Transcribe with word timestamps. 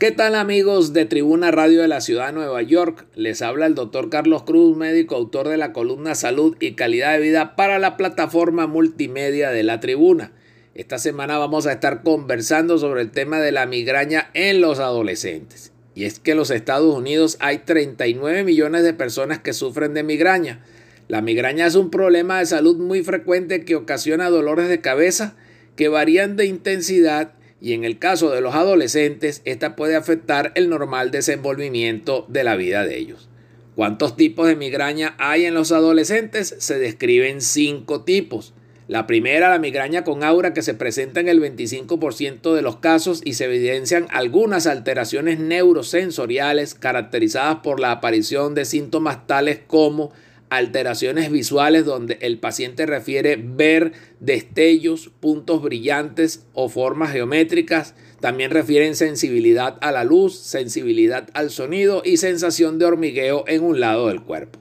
¿Qué 0.00 0.12
tal 0.12 0.34
amigos 0.34 0.94
de 0.94 1.04
Tribuna 1.04 1.50
Radio 1.50 1.82
de 1.82 1.88
la 1.88 2.00
Ciudad 2.00 2.28
de 2.28 2.32
Nueva 2.32 2.62
York? 2.62 3.04
Les 3.16 3.42
habla 3.42 3.66
el 3.66 3.74
doctor 3.74 4.08
Carlos 4.08 4.44
Cruz, 4.44 4.74
médico 4.74 5.14
autor 5.14 5.46
de 5.46 5.58
la 5.58 5.74
columna 5.74 6.14
Salud 6.14 6.56
y 6.58 6.72
Calidad 6.72 7.12
de 7.12 7.18
Vida 7.18 7.54
para 7.54 7.78
la 7.78 7.98
plataforma 7.98 8.66
multimedia 8.66 9.50
de 9.50 9.62
la 9.62 9.78
Tribuna. 9.78 10.32
Esta 10.74 10.98
semana 10.98 11.36
vamos 11.36 11.66
a 11.66 11.72
estar 11.72 12.02
conversando 12.02 12.78
sobre 12.78 13.02
el 13.02 13.10
tema 13.10 13.40
de 13.40 13.52
la 13.52 13.66
migraña 13.66 14.30
en 14.32 14.62
los 14.62 14.78
adolescentes. 14.78 15.70
Y 15.94 16.06
es 16.06 16.18
que 16.18 16.30
en 16.30 16.38
los 16.38 16.50
Estados 16.50 16.96
Unidos 16.96 17.36
hay 17.38 17.58
39 17.58 18.42
millones 18.42 18.84
de 18.84 18.94
personas 18.94 19.40
que 19.40 19.52
sufren 19.52 19.92
de 19.92 20.02
migraña. 20.02 20.64
La 21.08 21.20
migraña 21.20 21.66
es 21.66 21.74
un 21.74 21.90
problema 21.90 22.38
de 22.38 22.46
salud 22.46 22.78
muy 22.78 23.02
frecuente 23.02 23.66
que 23.66 23.76
ocasiona 23.76 24.30
dolores 24.30 24.70
de 24.70 24.80
cabeza 24.80 25.36
que 25.76 25.88
varían 25.88 26.36
de 26.36 26.46
intensidad 26.46 27.34
y 27.60 27.74
en 27.74 27.84
el 27.84 27.98
caso 27.98 28.30
de 28.30 28.40
los 28.40 28.54
adolescentes, 28.54 29.42
esta 29.44 29.76
puede 29.76 29.96
afectar 29.96 30.52
el 30.54 30.68
normal 30.68 31.10
desenvolvimiento 31.10 32.24
de 32.28 32.44
la 32.44 32.56
vida 32.56 32.84
de 32.84 32.98
ellos. 32.98 33.28
¿Cuántos 33.76 34.16
tipos 34.16 34.46
de 34.46 34.56
migraña 34.56 35.14
hay 35.18 35.44
en 35.44 35.54
los 35.54 35.72
adolescentes? 35.72 36.54
Se 36.58 36.78
describen 36.78 37.40
cinco 37.40 38.02
tipos. 38.02 38.54
La 38.88 39.06
primera, 39.06 39.50
la 39.50 39.60
migraña 39.60 40.02
con 40.02 40.24
aura, 40.24 40.52
que 40.52 40.62
se 40.62 40.74
presenta 40.74 41.20
en 41.20 41.28
el 41.28 41.40
25% 41.40 42.54
de 42.54 42.62
los 42.62 42.76
casos 42.78 43.20
y 43.24 43.34
se 43.34 43.44
evidencian 43.44 44.08
algunas 44.10 44.66
alteraciones 44.66 45.38
neurosensoriales 45.38 46.74
caracterizadas 46.74 47.58
por 47.62 47.78
la 47.78 47.92
aparición 47.92 48.54
de 48.54 48.64
síntomas 48.64 49.28
tales 49.28 49.60
como 49.64 50.10
alteraciones 50.50 51.30
visuales 51.30 51.84
donde 51.84 52.18
el 52.20 52.38
paciente 52.38 52.84
refiere 52.84 53.36
ver 53.42 53.92
destellos, 54.18 55.10
puntos 55.20 55.62
brillantes 55.62 56.44
o 56.52 56.68
formas 56.68 57.12
geométricas. 57.12 57.94
También 58.20 58.50
refieren 58.50 58.96
sensibilidad 58.96 59.78
a 59.80 59.92
la 59.92 60.04
luz, 60.04 60.36
sensibilidad 60.36 61.30
al 61.32 61.50
sonido 61.50 62.02
y 62.04 62.18
sensación 62.18 62.78
de 62.78 62.84
hormigueo 62.84 63.44
en 63.46 63.62
un 63.62 63.80
lado 63.80 64.08
del 64.08 64.22
cuerpo. 64.22 64.58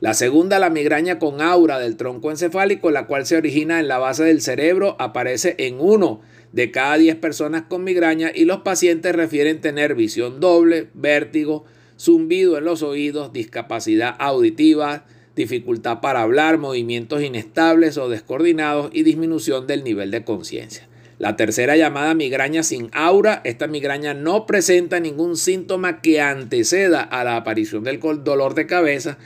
La 0.00 0.14
segunda, 0.14 0.58
la 0.58 0.70
migraña 0.70 1.18
con 1.18 1.40
aura 1.40 1.78
del 1.78 1.96
tronco 1.96 2.30
encefálico, 2.30 2.90
la 2.90 3.06
cual 3.06 3.26
se 3.26 3.36
origina 3.36 3.80
en 3.80 3.88
la 3.88 3.98
base 3.98 4.24
del 4.24 4.40
cerebro, 4.40 4.96
aparece 4.98 5.54
en 5.58 5.80
uno 5.80 6.20
de 6.52 6.70
cada 6.70 6.96
10 6.96 7.16
personas 7.16 7.62
con 7.62 7.82
migraña 7.82 8.30
y 8.32 8.44
los 8.44 8.60
pacientes 8.60 9.14
refieren 9.14 9.60
tener 9.60 9.94
visión 9.94 10.40
doble, 10.40 10.90
vértigo, 10.94 11.64
zumbido 11.98 12.58
en 12.58 12.64
los 12.64 12.82
oídos, 12.82 13.32
discapacidad 13.32 14.14
auditiva, 14.18 15.06
dificultad 15.36 16.00
para 16.00 16.22
hablar, 16.22 16.58
movimientos 16.58 17.22
inestables 17.22 17.98
o 17.98 18.08
descoordinados 18.08 18.90
y 18.92 19.02
disminución 19.02 19.66
del 19.66 19.84
nivel 19.84 20.10
de 20.10 20.24
conciencia. 20.24 20.88
La 21.18 21.36
tercera 21.36 21.76
llamada 21.76 22.14
migraña 22.14 22.62
sin 22.62 22.90
aura, 22.92 23.40
esta 23.44 23.66
migraña 23.66 24.14
no 24.14 24.46
presenta 24.46 24.98
ningún 24.98 25.36
síntoma 25.36 26.00
que 26.00 26.20
anteceda 26.20 27.02
a 27.02 27.22
la 27.24 27.36
aparición 27.36 27.84
del 27.84 28.00
dolor 28.00 28.54
de 28.54 28.66
cabeza. 28.66 29.18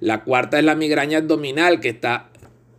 La 0.00 0.22
cuarta 0.24 0.58
es 0.58 0.64
la 0.64 0.76
migraña 0.76 1.18
abdominal 1.18 1.80
que 1.80 1.88
está, 1.88 2.30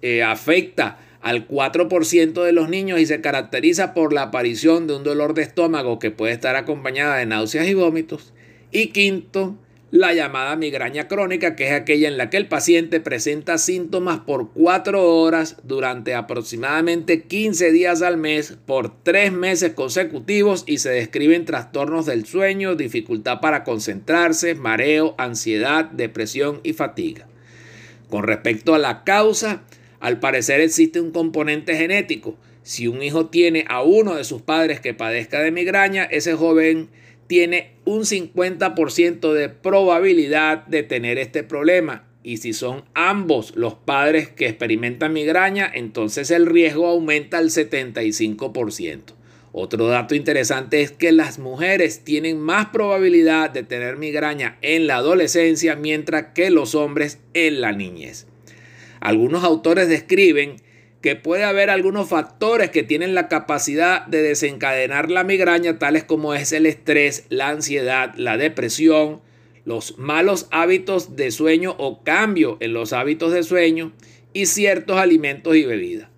eh, 0.00 0.22
afecta 0.22 0.98
al 1.20 1.46
4% 1.46 2.42
de 2.42 2.52
los 2.52 2.68
niños 2.68 3.00
y 3.00 3.06
se 3.06 3.20
caracteriza 3.20 3.94
por 3.94 4.12
la 4.12 4.22
aparición 4.22 4.86
de 4.86 4.96
un 4.96 5.04
dolor 5.04 5.34
de 5.34 5.42
estómago 5.42 5.98
que 5.98 6.10
puede 6.10 6.32
estar 6.32 6.56
acompañada 6.56 7.16
de 7.16 7.26
náuseas 7.26 7.66
y 7.66 7.74
vómitos. 7.74 8.32
Y 8.70 8.88
quinto, 8.88 9.56
la 9.92 10.14
llamada 10.14 10.56
migraña 10.56 11.06
crónica, 11.06 11.54
que 11.54 11.66
es 11.66 11.72
aquella 11.72 12.08
en 12.08 12.16
la 12.16 12.30
que 12.30 12.38
el 12.38 12.48
paciente 12.48 12.98
presenta 12.98 13.58
síntomas 13.58 14.20
por 14.20 14.50
cuatro 14.50 15.04
horas 15.18 15.58
durante 15.64 16.14
aproximadamente 16.14 17.24
15 17.24 17.72
días 17.72 18.00
al 18.00 18.16
mes 18.16 18.56
por 18.64 19.02
tres 19.02 19.32
meses 19.32 19.74
consecutivos 19.74 20.64
y 20.66 20.78
se 20.78 20.88
describen 20.88 21.44
trastornos 21.44 22.06
del 22.06 22.24
sueño, 22.24 22.74
dificultad 22.74 23.40
para 23.40 23.64
concentrarse, 23.64 24.54
mareo, 24.54 25.14
ansiedad, 25.18 25.84
depresión 25.84 26.60
y 26.62 26.72
fatiga. 26.72 27.28
Con 28.08 28.22
respecto 28.22 28.74
a 28.74 28.78
la 28.78 29.04
causa, 29.04 29.62
al 30.00 30.20
parecer 30.20 30.62
existe 30.62 31.02
un 31.02 31.10
componente 31.10 31.76
genético. 31.76 32.38
Si 32.62 32.88
un 32.88 33.02
hijo 33.02 33.26
tiene 33.26 33.66
a 33.68 33.82
uno 33.82 34.14
de 34.14 34.24
sus 34.24 34.40
padres 34.40 34.80
que 34.80 34.94
padezca 34.94 35.40
de 35.40 35.50
migraña, 35.50 36.04
ese 36.04 36.32
joven 36.32 36.88
tiene 37.32 37.70
un 37.86 38.02
50% 38.02 39.32
de 39.32 39.48
probabilidad 39.48 40.66
de 40.66 40.82
tener 40.82 41.16
este 41.16 41.42
problema. 41.42 42.04
Y 42.22 42.36
si 42.36 42.52
son 42.52 42.84
ambos 42.92 43.56
los 43.56 43.72
padres 43.72 44.28
que 44.28 44.48
experimentan 44.48 45.14
migraña, 45.14 45.72
entonces 45.72 46.30
el 46.30 46.44
riesgo 46.44 46.86
aumenta 46.86 47.38
al 47.38 47.48
75%. 47.48 49.14
Otro 49.50 49.86
dato 49.86 50.14
interesante 50.14 50.82
es 50.82 50.92
que 50.92 51.10
las 51.10 51.38
mujeres 51.38 52.04
tienen 52.04 52.38
más 52.38 52.66
probabilidad 52.66 53.48
de 53.48 53.62
tener 53.62 53.96
migraña 53.96 54.58
en 54.60 54.86
la 54.86 54.96
adolescencia, 54.96 55.74
mientras 55.74 56.34
que 56.34 56.50
los 56.50 56.74
hombres 56.74 57.18
en 57.32 57.62
la 57.62 57.72
niñez. 57.72 58.26
Algunos 59.00 59.42
autores 59.42 59.88
describen 59.88 60.56
que 61.02 61.16
puede 61.16 61.42
haber 61.42 61.68
algunos 61.68 62.08
factores 62.08 62.70
que 62.70 62.84
tienen 62.84 63.14
la 63.14 63.28
capacidad 63.28 64.06
de 64.06 64.22
desencadenar 64.22 65.10
la 65.10 65.24
migraña, 65.24 65.78
tales 65.78 66.04
como 66.04 66.32
es 66.32 66.52
el 66.52 66.64
estrés, 66.64 67.26
la 67.28 67.48
ansiedad, 67.48 68.14
la 68.16 68.36
depresión, 68.36 69.20
los 69.64 69.98
malos 69.98 70.46
hábitos 70.52 71.16
de 71.16 71.32
sueño 71.32 71.74
o 71.78 72.02
cambio 72.04 72.56
en 72.60 72.72
los 72.72 72.92
hábitos 72.92 73.32
de 73.32 73.42
sueño 73.42 73.92
y 74.32 74.46
ciertos 74.46 74.96
alimentos 74.96 75.56
y 75.56 75.64
bebidas. 75.64 76.08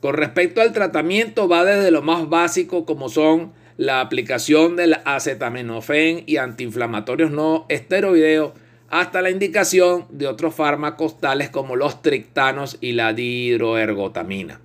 Con 0.00 0.14
respecto 0.14 0.60
al 0.60 0.72
tratamiento 0.72 1.48
va 1.48 1.64
desde 1.64 1.92
lo 1.92 2.02
más 2.02 2.28
básico 2.28 2.84
como 2.84 3.08
son 3.08 3.52
la 3.76 4.00
aplicación 4.00 4.76
del 4.76 4.96
acetaminofén 5.04 6.24
y 6.26 6.36
antiinflamatorios 6.36 7.30
no 7.30 7.66
esteroideos 7.68 8.52
hasta 8.88 9.22
la 9.22 9.30
indicación 9.30 10.06
de 10.10 10.26
otros 10.26 10.54
fármacos 10.54 11.18
tales 11.18 11.50
como 11.50 11.76
los 11.76 12.02
trictanos 12.02 12.78
y 12.80 12.92
la 12.92 13.12
dihidroergotamina. 13.12 14.60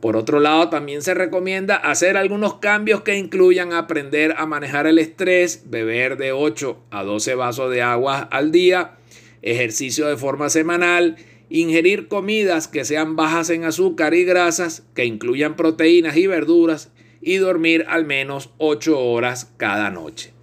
Por 0.00 0.16
otro 0.16 0.38
lado, 0.38 0.68
también 0.68 1.00
se 1.00 1.14
recomienda 1.14 1.76
hacer 1.76 2.18
algunos 2.18 2.56
cambios 2.56 3.00
que 3.00 3.16
incluyan 3.16 3.72
aprender 3.72 4.34
a 4.36 4.44
manejar 4.44 4.86
el 4.86 4.98
estrés, 4.98 5.62
beber 5.70 6.18
de 6.18 6.32
8 6.32 6.78
a 6.90 7.04
12 7.04 7.34
vasos 7.36 7.70
de 7.70 7.80
agua 7.80 8.18
al 8.30 8.52
día, 8.52 8.96
ejercicio 9.40 10.06
de 10.06 10.18
forma 10.18 10.50
semanal, 10.50 11.16
ingerir 11.48 12.08
comidas 12.08 12.68
que 12.68 12.84
sean 12.84 13.16
bajas 13.16 13.48
en 13.48 13.64
azúcar 13.64 14.12
y 14.12 14.24
grasas, 14.24 14.82
que 14.94 15.06
incluyan 15.06 15.56
proteínas 15.56 16.16
y 16.18 16.26
verduras, 16.26 16.90
y 17.22 17.36
dormir 17.36 17.86
al 17.88 18.04
menos 18.04 18.50
8 18.58 19.00
horas 19.00 19.52
cada 19.56 19.88
noche. 19.88 20.34